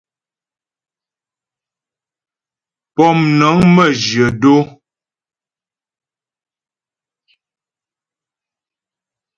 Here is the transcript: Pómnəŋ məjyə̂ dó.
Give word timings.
Pómnəŋ 2.95 3.57
məjyə̂ 3.75 4.29
dó. 4.41 4.55